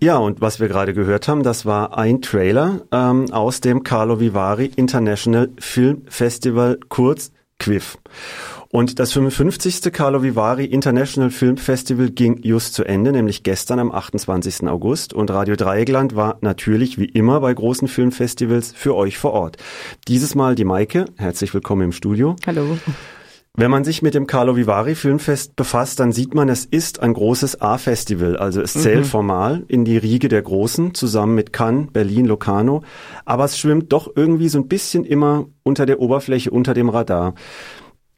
[0.00, 4.20] Ja, und was wir gerade gehört haben, das war ein Trailer ähm, aus dem Carlo
[4.20, 7.98] Vivari International Film Festival, kurz QUIF.
[8.70, 9.92] Und das 55.
[9.92, 14.68] Carlo Vivari International Film Festival ging just zu Ende, nämlich gestern am 28.
[14.68, 15.14] August.
[15.14, 19.56] Und Radio Dreieckland war natürlich wie immer bei großen Filmfestivals für euch vor Ort.
[20.06, 21.06] Dieses Mal die Maike.
[21.16, 22.36] Herzlich willkommen im Studio.
[22.46, 22.78] Hallo.
[23.58, 27.12] Wenn man sich mit dem Carlo Vivari Filmfest befasst, dann sieht man, es ist ein
[27.12, 28.36] großes A-Festival.
[28.36, 29.04] Also es zählt mhm.
[29.04, 32.84] formal in die Riege der Großen, zusammen mit Cannes, Berlin, Locarno.
[33.24, 37.34] Aber es schwimmt doch irgendwie so ein bisschen immer unter der Oberfläche, unter dem Radar.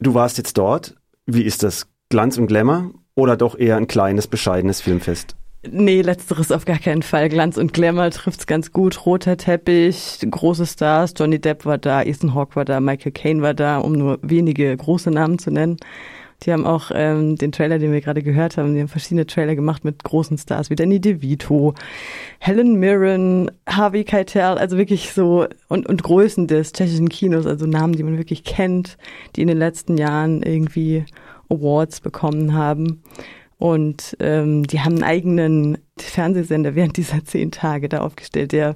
[0.00, 0.96] Du warst jetzt dort.
[1.24, 1.86] Wie ist das?
[2.10, 5.34] Glanz und Glamour oder doch eher ein kleines, bescheidenes Filmfest?
[5.70, 7.28] Nee, letzteres auf gar keinen Fall.
[7.28, 9.06] Glanz und Glamour trifft's ganz gut.
[9.06, 11.14] Roter Teppich, große Stars.
[11.16, 14.76] Johnny Depp war da, Ethan Hawke war da, Michael Caine war da, um nur wenige
[14.76, 15.76] große Namen zu nennen.
[16.42, 19.54] Die haben auch ähm, den Trailer, den wir gerade gehört haben, die haben verschiedene Trailer
[19.54, 21.74] gemacht mit großen Stars wie Danny DeVito,
[22.40, 27.94] Helen Mirren, Harvey Keitel, also wirklich so und, und Größen des tschechischen Kinos, also Namen,
[27.94, 28.96] die man wirklich kennt,
[29.36, 31.04] die in den letzten Jahren irgendwie
[31.48, 33.04] Awards bekommen haben.
[33.62, 38.74] Und ähm, die haben einen eigenen Fernsehsender während dieser zehn Tage da aufgestellt, der,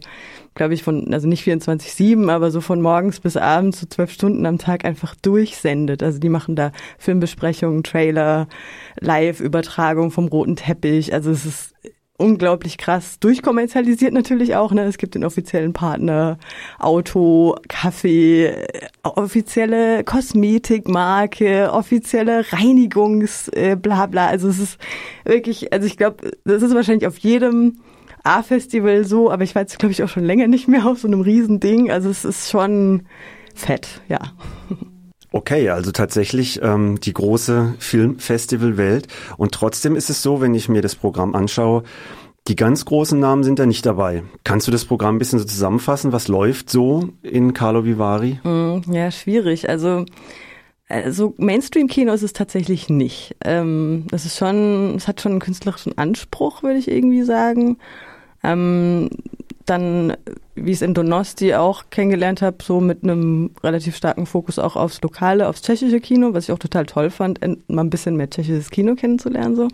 [0.55, 4.47] glaube ich, von, also nicht 24-7, aber so von morgens bis abends, so zwölf Stunden
[4.47, 6.05] am Tag einfach durchsendet.
[6.05, 8.47] Also die machen da Filmbesprechungen, Trailer,
[9.01, 11.12] Live-Übertragung vom roten Teppich.
[11.12, 11.75] Also es ist
[12.19, 14.72] unglaublich krass durchkommerzialisiert natürlich auch.
[14.72, 14.84] Ne?
[14.84, 16.39] Es gibt den offiziellen Partner,
[16.78, 18.67] Auto, Kaffee,
[19.03, 24.27] offizielle Kosmetikmarke, offizielle Reinigungs, äh, bla bla.
[24.27, 24.78] Also es ist
[25.25, 27.81] wirklich, also ich glaube, das ist wahrscheinlich auf jedem
[28.25, 31.09] A-Festival so, aber ich war jetzt, glaube ich, auch schon länger nicht mehr auf so
[31.09, 31.91] einem Riesending.
[31.91, 33.03] Also es ist schon
[33.55, 34.20] fett, ja.
[35.37, 39.06] Okay, also tatsächlich ähm, die große Filmfestivalwelt.
[39.37, 41.83] Und trotzdem ist es so, wenn ich mir das Programm anschaue,
[42.48, 44.23] die ganz großen Namen sind da nicht dabei.
[44.45, 46.12] Kannst du das Programm ein bisschen so zusammenfassen?
[46.12, 48.41] Was läuft so in Carlo Vivari?
[48.45, 49.69] Mm, ja, schwierig.
[49.69, 50.06] Also
[50.88, 53.37] also Mainstream-Kino ist es tatsächlich nicht.
[53.44, 57.77] Ähm, es ist schon, es hat schon einen künstlerischen Anspruch, würde ich irgendwie sagen.
[58.43, 59.10] Ähm,
[59.66, 60.16] dann,
[60.54, 64.77] wie ich es in Donosti auch kennengelernt habe, so mit einem relativ starken Fokus auch
[64.77, 68.31] aufs Lokale, aufs tschechische Kino, was ich auch total toll fand, mal ein bisschen mehr
[68.31, 69.56] tschechisches Kino kennenzulernen.
[69.56, 69.69] so.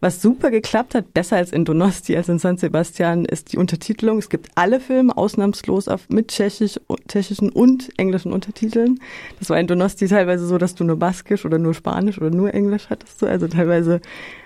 [0.00, 4.18] Was super geklappt hat, besser als in Donosti, als in San Sebastian, ist die Untertitelung.
[4.18, 9.00] Es gibt alle Filme ausnahmslos auf, mit tschechisch, tschechischen und englischen Untertiteln.
[9.40, 12.54] Das war in Donosti teilweise so, dass du nur Baskisch oder nur Spanisch oder nur
[12.54, 13.24] Englisch hattest.
[13.24, 14.00] Also teilweise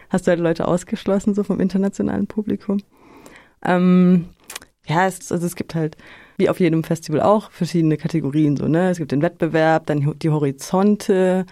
[0.08, 2.78] hast du halt Leute ausgeschlossen, so vom internationalen Publikum.
[3.62, 4.30] Ähm,
[4.92, 5.96] ja, es, also es gibt halt,
[6.36, 8.56] wie auf jedem Festival auch, verschiedene Kategorien.
[8.56, 8.90] So, ne?
[8.90, 11.46] Es gibt den Wettbewerb, dann die Horizonte,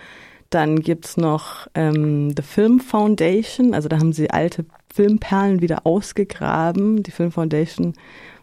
[0.50, 7.02] dann gibt's noch ähm, The Film Foundation, also da haben sie alte Filmperlen wieder ausgegraben.
[7.02, 7.94] Die Film Foundation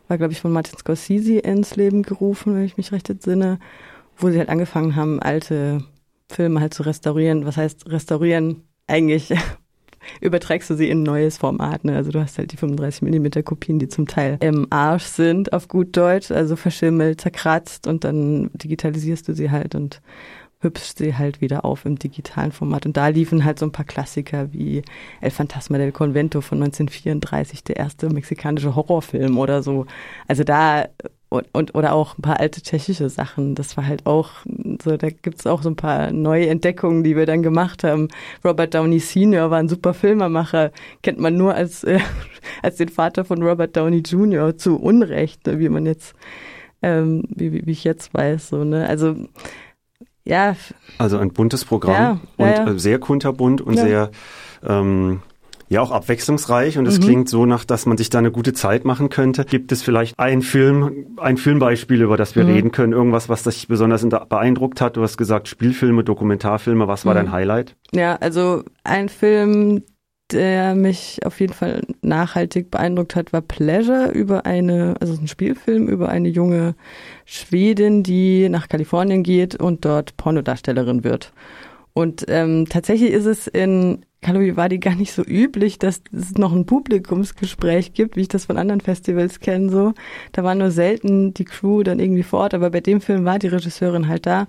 [0.07, 3.59] war, glaube ich, von Martin Scorsese ins Leben gerufen, wenn ich mich recht entsinne,
[4.17, 5.83] wo sie halt angefangen haben, alte
[6.29, 7.45] Filme halt zu restaurieren.
[7.45, 8.63] Was heißt restaurieren?
[8.87, 9.33] Eigentlich
[10.21, 11.83] überträgst du sie in ein neues Format.
[11.83, 11.95] Ne?
[11.95, 15.67] Also du hast halt die 35 Millimeter Kopien, die zum Teil im Arsch sind, auf
[15.67, 20.01] gut Deutsch, also verschimmelt, zerkratzt und dann digitalisierst du sie halt und
[20.59, 22.85] hübschst sie halt wieder auf im digitalen Format.
[22.85, 24.81] Und da liefen halt so ein paar Klassiker wie
[25.21, 29.85] El Fantasma del Convento von 1934, der erste mexikanische Horrorfilm oder so.
[30.27, 30.87] Also da
[31.29, 33.55] und, und oder auch ein paar alte tschechische Sachen.
[33.55, 34.31] Das war halt auch
[34.81, 38.07] so, da gibt's auch so ein paar neue Entdeckungen, die wir dann gemacht haben.
[38.45, 40.71] Robert Downey Senior war ein super Filmemacher,
[41.03, 41.99] kennt man nur als äh,
[42.63, 44.57] als den Vater von Robert Downey Jr.
[44.57, 46.15] zu Unrecht, ne, wie man jetzt
[46.81, 48.87] ähm, wie, wie, wie ich jetzt weiß, so ne.
[48.87, 49.15] Also
[50.23, 50.55] ja.
[50.97, 52.77] Also ein buntes Programm ja, und ja, ja.
[52.77, 54.11] Sehr kunterbunt und sehr
[54.67, 55.21] ähm,
[55.69, 57.03] ja auch abwechslungsreich und es mhm.
[57.03, 59.45] klingt so nach, dass man sich da eine gute Zeit machen könnte.
[59.45, 62.51] Gibt es vielleicht ein Film, ein Filmbeispiel, über das wir mhm.
[62.51, 62.93] reden können?
[62.93, 64.97] Irgendwas, was dich besonders beeindruckt hat?
[64.97, 66.87] Du hast gesagt Spielfilme, Dokumentarfilme.
[66.87, 67.17] Was war mhm.
[67.17, 67.75] dein Highlight?
[67.91, 69.83] Ja, also ein Film,
[70.31, 75.87] der mich auf jeden Fall nachhaltig beeindruckt hat, war Pleasure über eine, also ein Spielfilm
[75.87, 76.75] über eine junge
[77.25, 81.33] Schwedin, die nach Kalifornien geht und dort Pornodarstellerin wird.
[81.93, 86.33] Und ähm, tatsächlich ist es in Kalobi war die gar nicht so üblich, dass es
[86.33, 89.69] noch ein Publikumsgespräch gibt, wie ich das von anderen Festivals kenne.
[89.69, 89.93] So,
[90.31, 93.37] da war nur selten die Crew dann irgendwie vor Ort, aber bei dem Film war
[93.37, 94.47] die Regisseurin halt da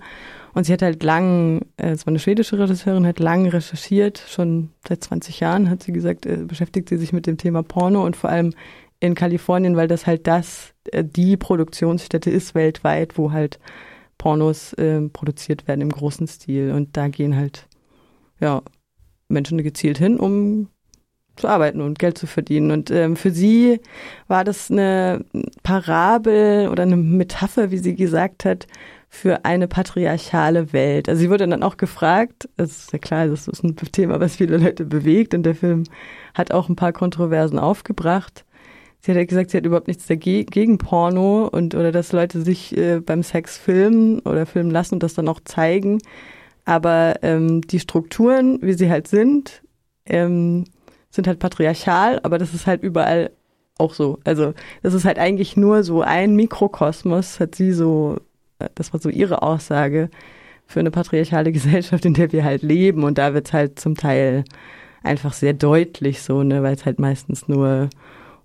[0.53, 4.71] und sie hat halt lang, äh, es war eine schwedische Regisseurin, hat lang recherchiert, schon
[4.87, 8.15] seit 20 Jahren hat sie gesagt, äh, beschäftigt sie sich mit dem Thema Porno und
[8.15, 8.53] vor allem
[8.99, 13.59] in Kalifornien, weil das halt das äh, die Produktionsstätte ist weltweit, wo halt
[14.17, 17.67] Pornos äh, produziert werden im großen Stil und da gehen halt
[18.39, 18.61] ja
[19.29, 20.69] Menschen gezielt hin, um
[21.35, 22.71] zu arbeiten und Geld zu verdienen.
[22.71, 23.79] Und ähm, für sie
[24.27, 25.25] war das eine
[25.63, 28.67] Parabel oder eine Metapher, wie sie gesagt hat,
[29.09, 31.09] für eine patriarchale Welt.
[31.09, 34.35] Also sie wurde dann auch gefragt, es ist ja klar, das ist ein Thema, was
[34.35, 35.83] viele Leute bewegt und der Film
[36.35, 38.45] hat auch ein paar Kontroversen aufgebracht.
[39.01, 42.41] Sie hat ja gesagt, sie hat überhaupt nichts dagegen gegen Porno und oder dass Leute
[42.41, 45.99] sich äh, beim Sex filmen oder filmen lassen und das dann auch zeigen.
[46.65, 49.63] Aber ähm, die Strukturen, wie sie halt sind,
[50.05, 50.65] ähm,
[51.09, 53.31] sind halt patriarchal, aber das ist halt überall
[53.77, 54.19] auch so.
[54.23, 54.53] Also
[54.83, 58.17] das ist halt eigentlich nur so ein Mikrokosmos, hat sie so,
[58.59, 60.09] äh, das war so ihre Aussage
[60.67, 63.03] für eine patriarchale Gesellschaft, in der wir halt leben.
[63.03, 64.43] Und da wird es halt zum Teil
[65.01, 67.89] einfach sehr deutlich so, ne, weil es halt meistens nur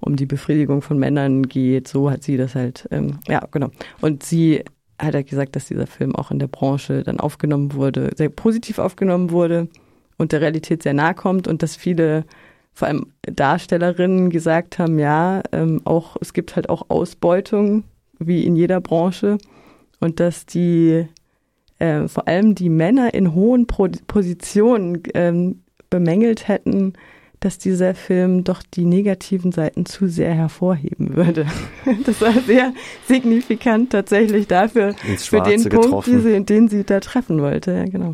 [0.01, 1.89] um die Befriedigung von Männern geht.
[1.89, 3.71] So hat sie das halt, ähm, ja, genau.
[4.01, 4.65] Und sie
[4.99, 8.79] hat halt gesagt, dass dieser Film auch in der Branche dann aufgenommen wurde, sehr positiv
[8.79, 9.69] aufgenommen wurde
[10.17, 12.25] und der Realität sehr nahe kommt und dass viele
[12.73, 17.85] vor allem Darstellerinnen gesagt haben, ja, ähm, auch es gibt halt auch Ausbeutung
[18.19, 19.39] wie in jeder Branche
[20.01, 21.07] und dass die
[21.79, 25.61] äh, vor allem die Männer in hohen Pro Positionen ähm,
[25.91, 26.95] bemängelt hätten,
[27.45, 31.47] dass dieser Film doch die negativen Seiten zu sehr hervorheben würde.
[32.07, 32.73] Das war sehr
[33.07, 37.73] signifikant tatsächlich dafür, für den Punkt, sie, den sie da treffen wollte.
[37.73, 38.13] Ja, genau.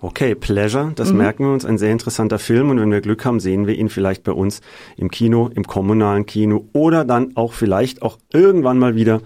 [0.00, 1.18] Okay, Pleasure, das mhm.
[1.18, 3.90] merken wir uns, ein sehr interessanter Film und wenn wir Glück haben, sehen wir ihn
[3.90, 4.62] vielleicht bei uns
[4.96, 9.20] im Kino, im kommunalen Kino oder dann auch vielleicht auch irgendwann mal wieder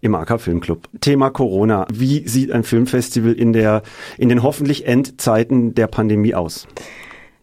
[0.00, 0.88] im AK Filmclub.
[1.00, 1.86] Thema Corona.
[1.92, 3.82] Wie sieht ein Filmfestival in der,
[4.18, 6.66] in den hoffentlich Endzeiten der Pandemie aus?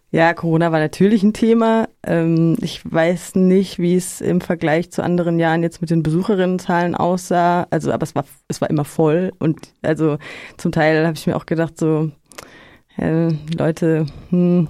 [0.10, 1.90] Ja, Corona war natürlich ein Thema.
[2.04, 6.96] Ähm, ich weiß nicht, wie es im Vergleich zu anderen Jahren jetzt mit den Besucherinnenzahlen
[6.96, 7.68] aussah.
[7.72, 10.18] Also, aber es war, es war immer voll und also
[10.58, 12.12] zum Teil habe ich mir auch gedacht so,
[13.00, 14.70] Leute, hm,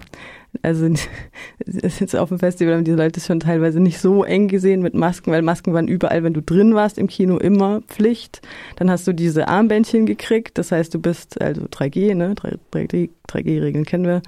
[0.62, 0.88] also
[1.66, 5.32] jetzt auf dem Festival haben die Leute schon teilweise nicht so eng gesehen mit Masken,
[5.32, 8.42] weil Masken waren überall, wenn du drin warst, im Kino immer Pflicht.
[8.76, 13.86] Dann hast du diese Armbändchen gekriegt, das heißt, du bist, also 3G, ne, 3G, 3G-Regeln
[13.86, 14.22] kennen wir.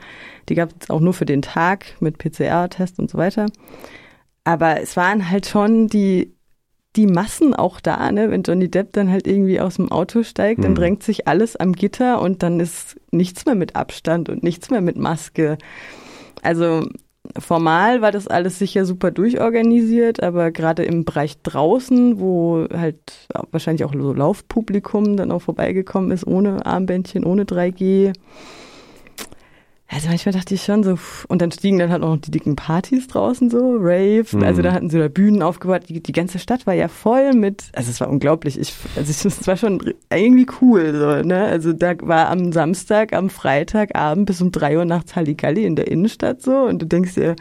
[0.49, 3.47] Die gab es auch nur für den Tag mit PCR-Test und so weiter.
[4.43, 6.33] Aber es waren halt schon die
[6.95, 8.31] die Massen auch da, ne?
[8.31, 10.75] Wenn Johnny Depp dann halt irgendwie aus dem Auto steigt, dann mhm.
[10.75, 14.81] drängt sich alles am Gitter und dann ist nichts mehr mit Abstand und nichts mehr
[14.81, 15.57] mit Maske.
[16.41, 16.87] Also
[17.37, 23.83] formal war das alles sicher super durchorganisiert, aber gerade im Bereich draußen, wo halt wahrscheinlich
[23.83, 28.13] auch so Laufpublikum dann auch vorbeigekommen ist, ohne Armbändchen, ohne 3G,
[29.91, 30.97] also manchmal dachte ich schon so,
[31.27, 34.43] und dann stiegen dann halt auch noch die dicken Partys draußen so, Rave, mhm.
[34.43, 37.65] also da hatten sie da Bühnen aufgebaut, die, die ganze Stadt war ja voll mit,
[37.73, 41.95] also es war unglaublich, ich, also es war schon irgendwie cool, so, ne, also da
[42.01, 46.55] war am Samstag, am Freitagabend bis um drei Uhr nachts Halligalli in der Innenstadt so.
[46.63, 47.35] Und du denkst dir,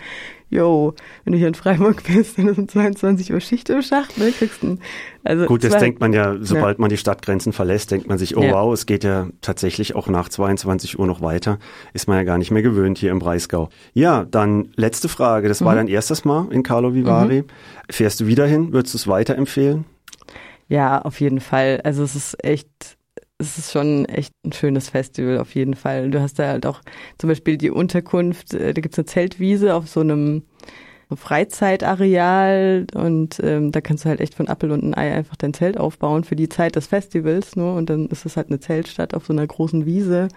[0.51, 4.19] yo, wenn du hier in Freiburg bist, dann ist um 22 Uhr Schicht im Schacht,
[4.19, 4.81] ne, kriegst ein,
[5.25, 5.47] also.
[5.47, 6.81] Gut, das denkt man ja, sobald ja.
[6.81, 8.53] man die Stadtgrenzen verlässt, denkt man sich, oh ja.
[8.53, 11.59] wow, es geht ja tatsächlich auch nach 22 Uhr noch weiter.
[11.93, 13.69] Ist man ja gar nicht mehr gewöhnt hier im Breisgau.
[13.93, 15.49] Ja, dann letzte Frage.
[15.49, 15.67] Das mhm.
[15.67, 17.43] war dein erstes Mal in Carlo Vivari.
[17.43, 17.47] Mhm.
[17.91, 18.73] Fährst du wieder hin?
[18.73, 19.85] Würdest du es weiterempfehlen?
[20.69, 21.81] Ja, auf jeden Fall.
[21.85, 22.98] Also es ist echt
[23.39, 26.11] es ist schon echt ein schönes Festival auf jeden Fall.
[26.11, 26.81] Du hast da halt auch
[27.19, 30.43] zum Beispiel die Unterkunft, äh, da gibt's eine Zeltwiese auf so einem
[31.15, 35.55] Freizeitareal und ähm, da kannst du halt echt von Appel und ein Ei einfach dein
[35.55, 39.15] Zelt aufbauen für die Zeit des Festivals nur und dann ist es halt eine Zeltstadt
[39.15, 40.29] auf so einer großen Wiese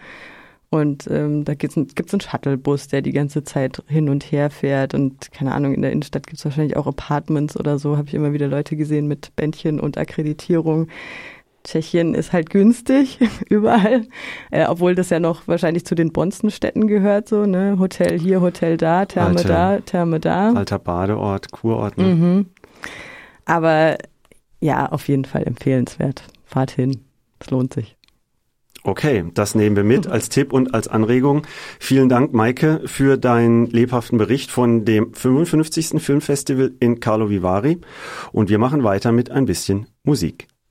[0.69, 4.93] und ähm, da gibt's, ein, einen Shuttlebus, der die ganze Zeit hin und her fährt
[4.93, 8.31] und keine Ahnung, in der Innenstadt gibt's wahrscheinlich auch Apartments oder so, habe ich immer
[8.31, 10.87] wieder Leute gesehen mit Bändchen und Akkreditierung.
[11.63, 14.07] Tschechien ist halt günstig überall,
[14.49, 17.77] äh, obwohl das ja noch wahrscheinlich zu den Bonzenstädten gehört, so, ne?
[17.79, 20.53] Hotel hier, Hotel da, Therme Alter, da, Therme da.
[20.53, 21.97] Alter Badeort, Kurort.
[21.97, 22.03] Ne?
[22.03, 22.45] Mhm.
[23.45, 23.97] Aber
[24.59, 26.23] ja, auf jeden Fall empfehlenswert.
[26.45, 27.01] Fahrt hin.
[27.39, 27.97] Es lohnt sich.
[28.83, 31.43] Okay, das nehmen wir mit als Tipp und als Anregung.
[31.79, 36.01] Vielen Dank, Maike, für deinen lebhaften Bericht von dem 55.
[36.01, 37.79] Filmfestival in Carlo Vivari.
[38.31, 40.47] Und wir machen weiter mit ein bisschen Musik.